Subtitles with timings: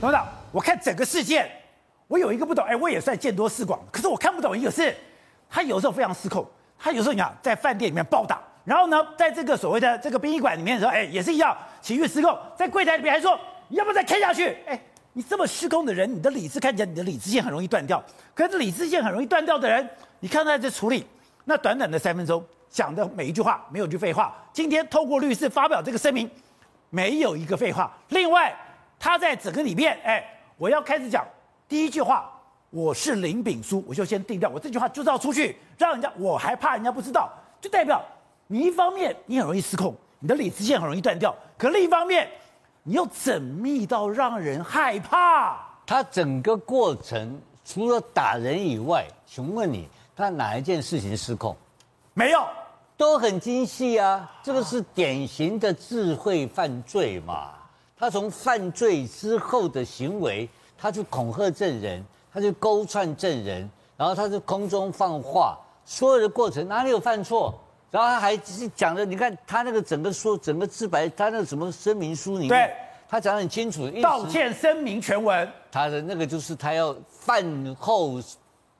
[0.00, 1.50] 董事长，我看整个事件，
[2.06, 4.94] 我有一个不懂，哎，我也算见多识广，可是我看不懂一个是，
[5.50, 13.38] 他有时候非常失控，他有时候你看在饭店里面暴打，然后呢，在这个所谓的这个殡仪馆里面的时候，哎，也是一样情绪失控，在柜台里面还说，
[13.68, 14.56] 你要不要再开下去？
[14.66, 14.80] 哎，
[15.14, 18.00] 你这么失控的人，你的理智看起来你的理智线很容易断掉，
[18.34, 19.88] 可是理智线很容易断掉的人，
[20.20, 21.04] 你看他在处理，
[21.44, 26.30] 那短短的三分钟讲的每一句话没有句废话，今天透过律师发表这个声明，
[26.88, 28.56] 没有一个废话，另外。
[28.98, 30.24] 他在整个里面，哎，
[30.56, 31.24] 我要开始讲
[31.68, 32.30] 第一句话，
[32.70, 38.04] 我是林炳书，我就先定掉，我这句话就是要出去，让人家我还怕人家不知道，就代表
[38.46, 42.28] 你一方面你很容易失控，你的理智线很容易断掉，可另一方面
[42.82, 45.64] 你又缜密到让人害怕。
[45.86, 51.56] 他整个过程除了打人以外，请问你他哪一件事情失控？
[52.14, 52.44] 没有，
[52.96, 57.52] 都很精细啊，这个是典型的智慧犯罪嘛。
[57.98, 60.48] 他从犯罪之后的行为，
[60.78, 67.52] 他去恐吓证人，他去勾串证人，然后他是空中放话，所有的过程哪里有犯错？
[67.90, 72.74] 然后他还是讲的，你看他那个整个说整个自白，他那个什么声明书里面，对，
[73.08, 77.42] 他讲得很清楚，道歉声明全文，他的那个就是他要饭
[77.80, 78.20] 后，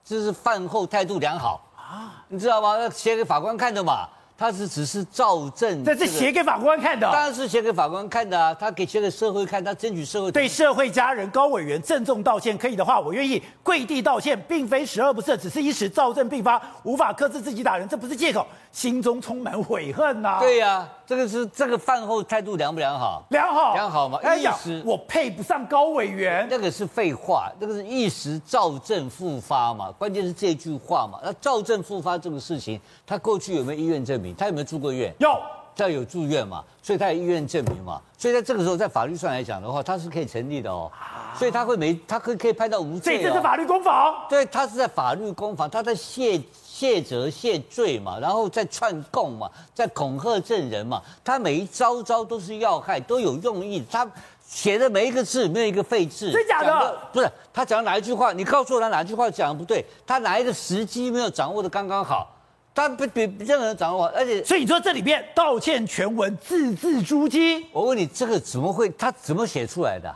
[0.05, 2.79] 就是饭后态度良好啊，你知道吗？
[2.79, 4.09] 要写给法官看的嘛。
[4.39, 8.55] 他是只是照证，这是写给法官看的，当然是写给法官看的啊！
[8.55, 20.39] 他给写给社会看，他争取社会对社会家人高委员郑重道歉，可以的话，我愿意跪地道歉，并非十恶不赦，只是一时躁症并发，无法克制自己打人，这不是借口，心中充满悔恨呐、啊。
[20.39, 23.27] 对呀、啊，这个是这个饭后态度良不良好？
[23.31, 24.21] 良好，良好嘛。
[24.23, 29.91] 哎呀，我配不上高委员，那个是废话，那个是一时躁症复发嘛。
[29.99, 31.19] 关键是这句话嘛。
[31.25, 34.28] 那躁症复发这个事情，他过去有没有医院证明？
[34.37, 35.15] 他有没有住过院？
[35.19, 35.41] 有，
[35.77, 40.91] 他有住院嘛，所以他有医院证明嘛，所以在这个时候，在法律上来讲的话，他是可以成立的哦，
[41.39, 43.21] 所以他会没，他可以可以判到无罪哦。
[43.23, 44.15] 这这是法律攻防。
[44.29, 54.05] 对，他是在法律攻防，他在卸卸责卸罪嘛，然后再串供嘛，在恐吓证人嘛，他每一招招都是要害，都有用意，他
[54.45, 56.33] 写的每一个字没有一个废字。
[56.33, 56.99] 真假的？
[57.13, 62.35] 不是，他讲哪一句话，你告诉我他哪句话讲的不对，他哪一个时机没有掌握的刚刚好。
[62.79, 67.61] 他不比任何人掌握，而且所以你说这里面道歉全文字字珠玑。
[67.73, 68.89] 我问你，这个怎么会？
[68.91, 70.15] 他怎么写出来的？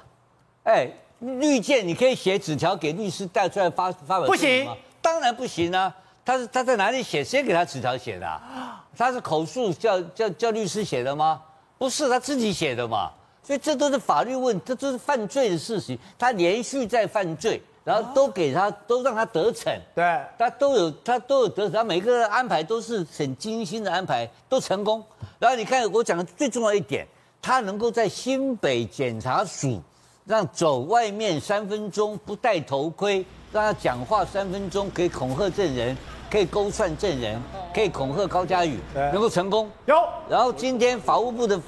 [0.63, 4.29] 哎，律见你可以写纸条给律师带出来发发表。
[4.29, 4.69] 不行，
[5.01, 5.93] 当然不行啊！
[6.25, 7.25] 他是他在哪里写？
[7.25, 8.85] 谁给他纸条写的、啊？
[8.97, 11.43] 他是口述叫叫叫律师写的吗？
[11.79, 13.11] 不是，他自己写的嘛。
[13.43, 15.99] 所以这都是法律问，这都是犯罪的事情。
[16.17, 17.61] 他连续在犯罪。
[17.85, 25.03] 然后都给他，都让他得逞，对，他都有，他都有得逞，他每个安排都是很精心的安排，都成功。
[25.39, 27.05] 然后你看我讲的最重要一点，
[27.41, 29.83] 他能够在新北检察署
[30.25, 35.97] 让走外面三分钟不戴头盔，让他讲话三分钟可以恐吓证人，
[36.31, 37.43] 可以勾串证人，
[37.75, 39.69] 可以恐吓高嘉宇，能够成功。
[39.87, 39.97] 有。
[40.29, 41.61] 然后今天法务部的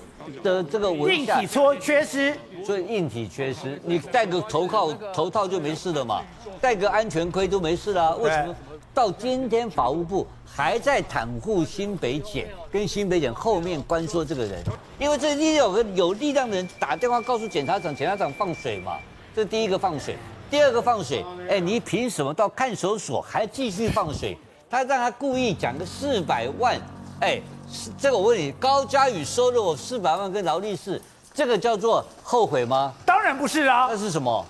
[0.45, 2.39] 的这个文硬体缺缺失。
[2.65, 6.23] 所以硬体缺失，你戴个头套头套就没事了嘛？
[6.61, 8.55] 戴个安全盔都没事了，为什么
[8.95, 14.63] 到今天法务部还在袒护新北检，跟新北检后面关说这个人？
[14.99, 18.97] 因为这一定有个有力量的人打电话告诉检察长，检察长放水嘛？
[19.35, 20.17] 这是第一个放水，
[20.49, 24.39] 第二个放水，哎，你凭什么到看守所还继续放水？
[24.71, 26.81] 他让他故意讲个四百万，
[27.21, 27.41] 哎，
[27.99, 31.01] 这个我问你，高嘉宇收了我四百万跟劳力士。
[31.35, 32.95] 这个叫做后悔吗？
[33.05, 34.47] 当然不是啊，那是什么？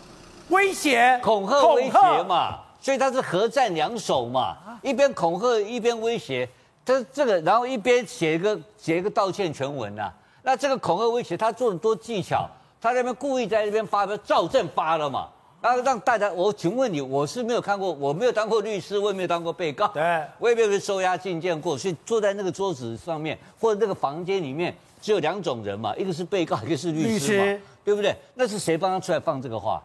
[0.51, 2.59] 威胁、恐吓、威胁嘛。
[2.79, 6.47] 所以他是合战两手嘛，一边恐吓一边威胁。
[6.85, 10.13] 他这个，然后一边写一个写一个道歉全文呐、啊。
[10.43, 12.47] 那这个恐吓威胁，他做的多技巧。
[12.79, 15.27] 他在那边故意在那边发表，照正发了嘛。
[15.65, 24.77] 然后让大家，我请问你，我是没有看过，我没有当过律师，我也没有当过被告，对，我也没有被收押进监过，所以坐在那个桌子上面或者那个房间里面。
[25.01, 28.15] 只有两种人嘛，一个是被告，一个是律师嘛，对不对？
[28.35, 29.83] 那是谁帮他出来放这个话？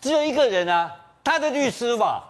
[0.00, 0.94] 只有一个人啊，
[1.24, 2.22] 他的律师嘛。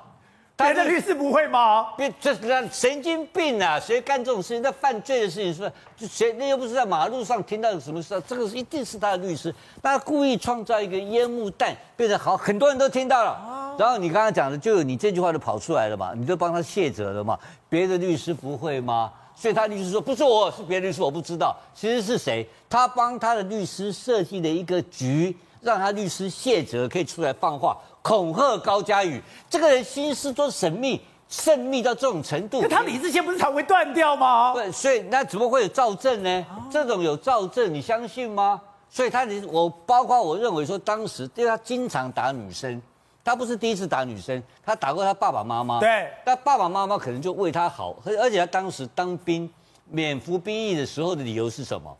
[0.60, 1.88] 别的律师不会吗？
[1.96, 3.80] 别，这是神经病啊！
[3.80, 4.62] 谁干这种事情？
[4.62, 5.72] 那犯罪的事情是吧？
[5.96, 6.32] 就谁？
[6.34, 8.22] 那又不是在马路上听到有什么事？
[8.26, 13.76] 这个一定是他的律师，他故意创造一个烟幕弹，变得好，很多人都听到了。
[13.78, 16.12] 然后你刚刚讲的，就有你这句话就跑出来了嘛？
[16.14, 17.38] 你就帮他卸责了嘛？
[17.68, 19.12] 别的律师不会吗？
[19.34, 21.56] 所以他律师说不是我，是别的律师，我不知道。
[21.74, 22.46] 其实是谁？
[22.68, 29.22] 他帮他的律师设计了一个局，让他律师卸责，可以出来放话，恐吓高嘉宇。
[29.48, 32.60] 这个人心思多神秘，神秘到这种程度。
[32.60, 34.52] 可他理智线不是才会断掉吗？
[34.54, 36.46] 对，所以那怎么会有赵正呢？
[36.70, 38.60] 这种有赵正，你相信吗？
[38.88, 42.80] 所以他我包括我认为说，当时因为他经常打女生，
[43.22, 45.78] 他不是第一次打女生，他打过他爸爸妈妈。
[45.78, 49.48] 对，他爸爸妈妈可能就为他好，而且他当时当兵
[49.86, 51.96] 免服兵役的时候的理由是什么？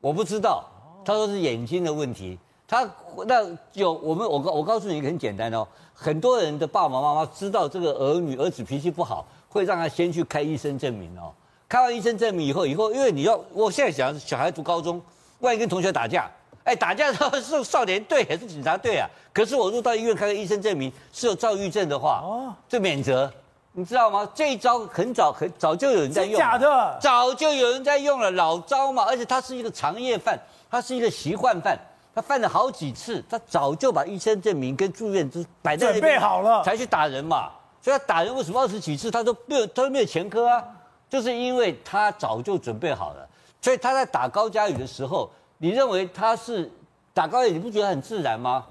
[0.00, 0.64] 我不知道。
[1.04, 2.38] 他说是眼睛的问题。
[2.68, 2.88] 他
[3.26, 3.42] 那
[3.72, 11.32] 有我们我告我告诉你很简单哦，很多人的爸爸妈妈知道这个儿女儿子脾气不好，会让他先去开医生证明哦。
[11.66, 15.00] 开完医生证明以后，以后因为你要，我现在想小孩读高中，
[15.38, 16.30] 万一跟同学打架，
[16.64, 19.08] 哎，打架的时候是少年队还是警察队啊？
[19.32, 23.32] 可是我入到医院开个医生证明是有躁郁症的话，哦，这免责，
[23.72, 24.30] 你知道吗？
[24.34, 29.04] 这一招很早很早就有人在用，假的，早就有人在用了，老招嘛。
[29.04, 30.38] 而且他是一个长夜饭，
[30.70, 31.78] 他是一个习惯犯。
[32.18, 37.48] 他犯了好几次，他早就把医生证明跟住院都摆在准备好了，才去打人嘛。
[37.80, 40.60] 所以他打人为什么二十几次他都没有，他都没有前科啊？
[41.08, 43.24] 就是因为他早就准备好了。
[43.62, 46.68] 所以他在打高嘉宇的时候，你认为他是
[47.14, 48.66] 打高嘉宇，你不觉得很自然吗？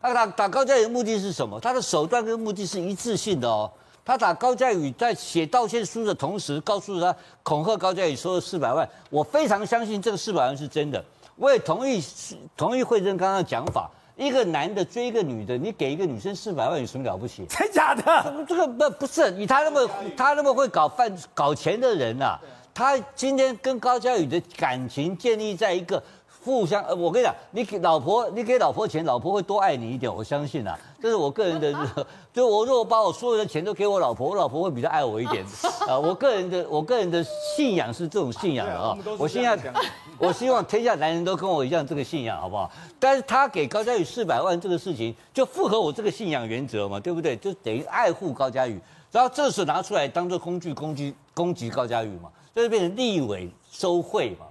[0.00, 1.58] 他打打高嘉宇的目的是什么？
[1.58, 3.68] 他的手段跟目的是一致性的哦。
[4.04, 11.02] 他打高嘉宇在写道歉书的同时，告诉他恐吓高嘉宇收了四百万，我非常相信这个四百万是真的。
[11.36, 12.02] 我也同意，
[12.56, 17.46] 同意惠珍刚刚讲法，一个男的追一个女的，你给一个女生四百万有什么了不起？
[17.46, 18.44] 真假的？
[18.46, 22.38] 这个不不是以他那么他那么会搞饭搞钱的人啊，
[22.74, 26.02] 他今天跟高嘉宇的感情建立在一个。
[26.44, 31.72] 互相，呃，我跟你讲，你给老婆，你给老婆钱，老婆会多爱你一点，我相信啊，这是我个人的，
[32.34, 35.42] 就我如果把我所有的钱都给我老婆，我老婆会比较爱我一点，
[35.88, 37.24] 啊，我个人的，我个人的
[37.56, 39.58] 信仰是这种信仰的啊，我信仰，
[40.20, 42.70] 我希望天下男人都跟我一样这个信仰，好不好？
[43.00, 47.34] 但是他给高嘉宇四百万这个事情，就符合我这个信仰原则嘛，对不对？
[47.36, 48.78] 就等于爱护高佳宇，
[49.10, 54.44] 然后这时候拿出来当做工具攻击攻击高佳宇嘛，就是变成立委收贿嘛。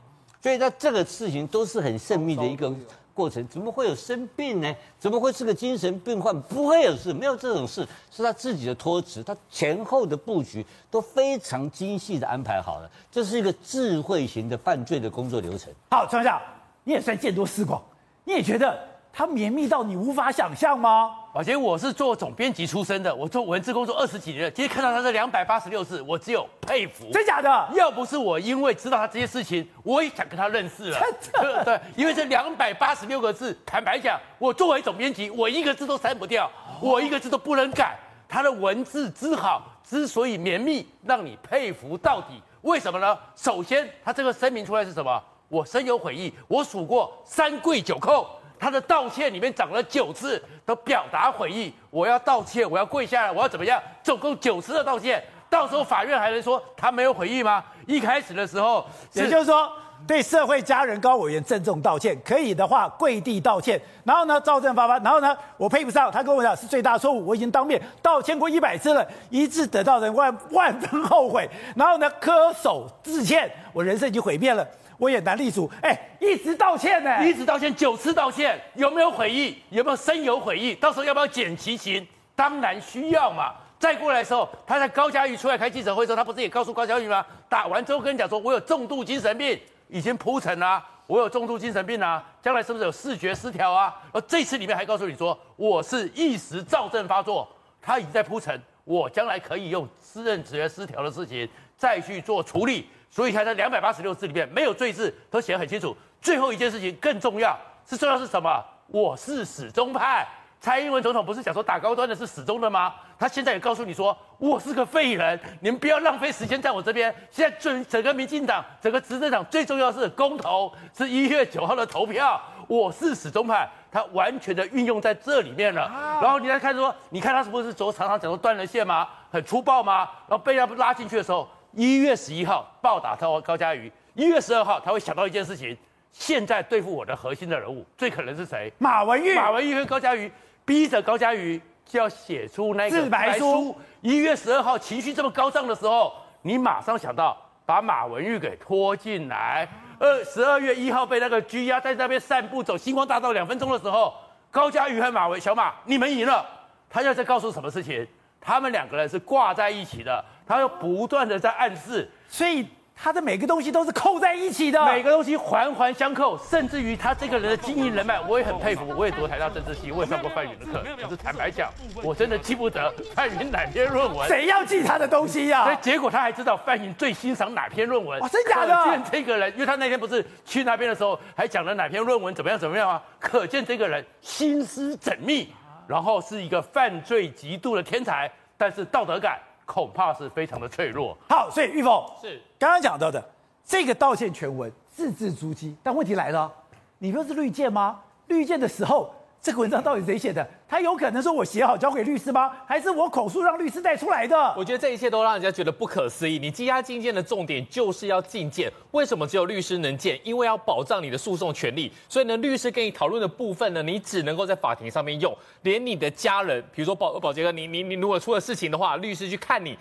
[0.44, 2.70] 所以，他这个事情都是很神秘的一个
[3.14, 4.76] 过程，怎么会有生病呢？
[5.00, 6.38] 怎么会是个精神病患？
[6.42, 15.72] 不会有事，没有这种事，是他自己的托词，他前后的布局都非常精细的安排好了，这是一个智慧型的犯罪的工作流程。
[15.90, 16.42] 好，张校，
[16.84, 17.82] 你也算见多识广，
[18.26, 18.78] 你也觉得
[19.16, 21.16] 他绵密到你无法想象吗？
[21.32, 24.50] 宝杰，我是做总编辑出身的，我做文字工作二十几年了。
[24.50, 27.12] 今天看到他这两百八十六字，我只有佩服。
[27.14, 27.70] 真假的？
[27.76, 31.00] 要不是我因为知道他这些事情，我也想跟他认识了。
[31.32, 36.50] 对对，因为这两百八十六个字，坦白讲，我作为总编辑，我一个字都删不掉，
[36.82, 37.96] 我一个字都不能改。
[38.28, 42.42] 他的文字之好，之所以绵密，让你佩服到底。
[42.64, 43.16] 为什么呢？
[43.36, 45.24] 首先，他这个声明出来是什么？
[45.50, 48.26] 我深有悔意，我数过三跪九叩。
[48.64, 51.74] 他的道歉里面讲了九次，都表达悔意。
[51.90, 53.78] 我要道歉，我要跪下来，我要怎么样？
[54.02, 55.22] 总共九次的道歉。
[55.50, 57.62] 到时候法院还能说他没有悔意吗？
[57.86, 59.70] 一开始的时候，也就是说
[60.08, 63.78] 对社会家人高委员郑重道歉，可以的话跪地道歉。
[64.06, 66.10] 然后呢，躁症发发，然后呢，我配不上。
[66.10, 71.50] 他跟我讲是最大错误，我已经当面道歉过一百次了，一次得到人万万分后悔。
[71.76, 74.66] 然后呢，恪守致歉，我人生已经毁灭了。
[75.04, 79.62] 我也难立足，哎，一直道歉呢，一直道歉，九次道歉，有没有悔意？
[79.70, 80.74] 有没有深有悔意？
[80.74, 82.08] 到时候要不要减其刑？
[82.38, 83.54] 当然需要嘛。
[83.78, 87.26] 再过来的时候，他在高嘉瑜出来开记者会的时候，他不是也告诉高嘉瑜吗？
[87.50, 89.60] 打完之后跟你讲说，我有重度精神病，
[89.90, 93.94] 已经铺陈了，我有重度精神病啊，将来是不是有视觉失调啊？
[94.14, 97.46] 而这次里面还告诉你说，我是一时躁症发作，
[97.82, 102.88] 他已经在铺陈，我将来可以用私人视觉失调的事情再去做处理。
[103.14, 105.96] 所以他在两百八十六字里面没有罪字，都写得很清楚。
[106.20, 107.56] 最后一件事情更重要，
[107.86, 108.66] 是重要是什么？
[108.88, 110.28] 我是始终派。
[110.60, 112.96] 蔡英文总统不是讲说打高端的是始终的吗？
[113.20, 117.14] 他现在也告诉你说，我是个废人，你们不要浪费时间在我这边。
[117.30, 122.42] 现在整整个民进党、整个执政党最重要的是公投，是一月九号的投票。
[122.68, 125.88] 我是始终派，他完全的运用在这里面了。
[126.20, 129.08] 然后你再看说，你看他是不是昨常常讲说断了线吗？
[129.30, 130.10] 很粗暴吗？
[130.28, 131.48] 然后被他拉进去的时候。
[131.76, 135.76] 一月十一号暴打高高嘉瑜，一月十二号他会想到一件事情，
[136.12, 138.72] 现在对付我的核心的人物最可能是谁？
[138.78, 139.34] 马文玉。
[139.34, 140.32] 马文玉跟高嘉瑜
[140.64, 143.76] 逼着高嘉瑜就要写出那个自白书。
[144.02, 146.14] 一月十二号情绪这么高涨的时候，
[146.44, 149.68] 你马上想到把马文玉给拖进来。
[150.00, 154.14] 二十二月一号被那个拘押在那边散步走星光大道两分钟的时候，
[154.52, 156.46] 高嘉瑜和马文小马你们赢了，
[156.88, 158.08] 他要在告诉什么事情？
[158.44, 160.24] 他们两个人是挂在一起的。
[160.46, 168.86] 他又不断的在暗示，所以他的每个东西都是扣在一起的，每个东西环环相扣，甚至于他这个人的经营人脉，我也很佩服。
[168.90, 170.84] 我也读台大政治系，我也上过范云的课。
[171.02, 171.72] 可是坦白讲，
[172.04, 174.28] 我真的记不得范云哪篇论文。
[174.28, 175.76] 谁要记他的东西呀、啊？
[175.76, 178.20] 结果他还知道范云最欣赏哪篇论文。
[178.20, 178.76] 哇，真假的？
[178.84, 183.02] 可见这个人，因为他那天不是去那边的时候，还讲了哪篇论文怎么样怎么样啊？
[183.18, 185.52] 可见这个人心思缜密，
[185.88, 191.18] 然后是一个犯罪极度的天才，但是道德感恐怕是非常的脆弱。
[191.30, 193.24] 好，所以玉凤是刚刚讲到的。
[193.66, 196.52] 这个道歉全文字字珠玑，但问题来了，
[197.00, 198.02] 你不是绿箭吗？
[198.28, 200.48] 绿箭的时候，这个文章到底谁写的？
[200.70, 202.50] 他有可能说我写好交给律师吗？
[202.66, 204.38] 还是我口述让律师带出来的？
[204.56, 206.40] 我觉得这一切都让人家觉得不可思议。
[206.40, 210.18] 你羁押禁见的重点就是要禁见，为什么只有律师能见？
[210.24, 211.92] 因为要保障你的诉讼权利。
[212.08, 215.38] 所以呢，律师跟你讨论的部分呢，你只能够在法庭上面用。
[215.64, 219.78] 连你的家人，比如说保保杰哥，你你你如果出了事情的话，律师去看你。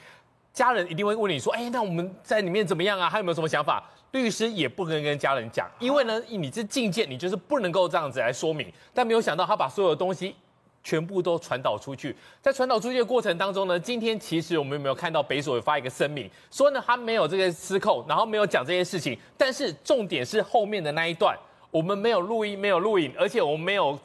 [0.53, 3.09] 家人一定会问你说：“哎，那我们在里面怎么样啊？
[3.09, 3.83] 还有没有什么想法？”
[4.13, 8.71] 律师也不能跟家人讲，因为呢，你这境界，你就是不能够这样子来说明。
[8.93, 10.37] 但没有想到，他把所有的东西
[10.85, 12.15] 全部都传导出去。
[12.43, 19.19] 在传导出去的过程当中呢，今天其实我们有没有看到北所有发一个声明，说呢他没有这个失控，然后没有讲这些事情。
[19.39, 21.35] 但是重点是后面的那一段，
[21.71, 23.99] 我们没有录音，没有录影，而且我们没有。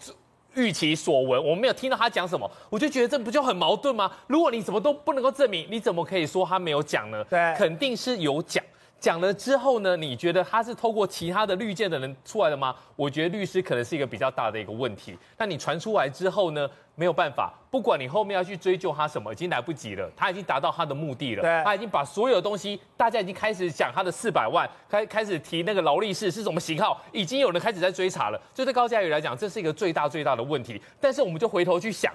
[0.58, 4.12] 预其所闻，我没有听到他讲什么，我就觉得这不就很矛盾吗？
[4.26, 7.24] 如果你什么都不能够证明，你怎么可以说他没有讲呢？
[7.30, 8.62] 对，肯定是有讲。
[9.00, 12.76] 讲了之后呢，你觉得他是透过其他的绿箭的人出来的吗？
[12.96, 15.18] 我觉得律师可能是一个比较大的一个问题。
[15.38, 21.64] 那你传出来之后呢，没有办法，不管你后面要去追究他什么，已经来不及了，他已经达到他的目的了。
[21.64, 28.42] 他已经把所有东西，大家已经开始讲他的四百万，开开始提那个劳力士是什么型号，已经有人开始在追查了。
[28.54, 30.82] 就对高嘉宇来讲，这是一个最大最大的问题。
[31.00, 32.12] 但是我们就回头去想。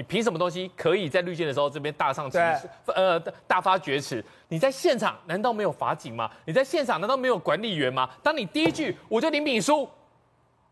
[0.00, 2.66] 你凭什么东西可以在绿箭的时候这边大放厥词？
[2.94, 4.24] 呃，大发厥词？
[4.48, 6.30] 你在现场难道没有法警吗？
[6.46, 8.08] 你在现场难道没有管理员吗？
[8.22, 9.86] 当你第一句我就林敏书，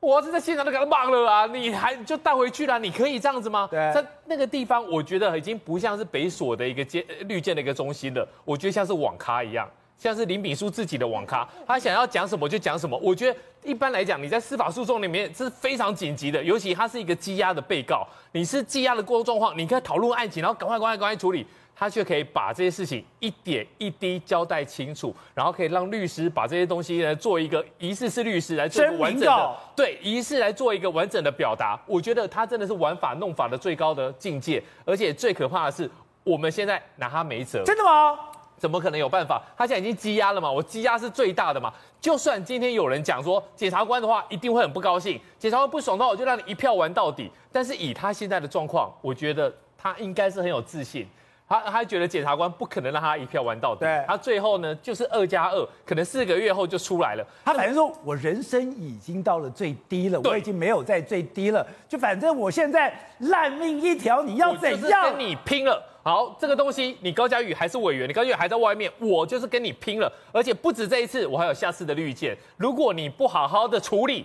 [0.00, 1.44] 我要是在现场都给他忘了啊！
[1.44, 2.78] 你还就带回去了？
[2.78, 3.68] 你可以这样子吗？
[3.70, 9.68] 对，在那个地方，我觉得已经不像是北所的一个箭绿箭的一个中心了，我觉得像是网咖一样。
[9.99, 12.97] 像是林炳书自己的网咖，他想要讲什么就讲什么。
[13.02, 31.76] 我觉得一般来讲，你在司法诉讼里面是非常紧急的，尤其他是一个羁押的被告，你是羁押的过状况，你可以讨论案情，然后赶快、赶快、赶快处理，他却可以把这些事情一点一滴交代清楚，然后可以让律师把这些东西来做一个疑似是律师来做一个完整的，对，疑似来做一个完整的表达。
[31.87, 35.90] 我觉得他真的是玩法弄法的最高的境界，而且最可怕的是，
[36.23, 37.64] 我们现在拿他没辙。
[37.64, 38.17] 真的吗？
[38.58, 39.40] 怎么可能有办法？
[39.56, 40.50] 他现在已经积压了嘛？
[40.50, 41.72] 我积压是最大的嘛？
[42.00, 45.18] 就算今天有人讲说检察官的话，一定会很不高兴。
[45.38, 47.30] 检察官不爽的话，我就让你一票玩到底。
[47.50, 51.08] 但是以他现在的状况，我觉得他应该是很有自信。
[51.49, 53.81] 他他觉得检察官不可能让他一票玩到底。
[53.81, 57.26] 对，他最后呢，就是二加二，可能四个月后就出来了。
[57.45, 61.67] 他反正说我人生已经到了最低了，我已经没有在最低了。
[61.88, 65.11] 就反正我现在烂命一条，你要怎样？
[65.11, 65.83] 跟你拼了！
[66.02, 72.37] 好，这个东西你高嘉宇还是委员，你高嘉宇还在外面，我就是跟你拼了，而且不止这一次，我还有下次的绿箭。
[72.57, 74.25] 如果你不好好的处理，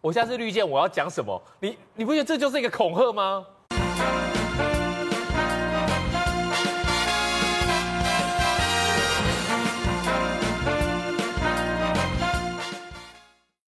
[0.00, 1.40] 我下次绿箭我要讲什么？
[1.60, 3.46] 你你不觉得这就是一个恐吓吗？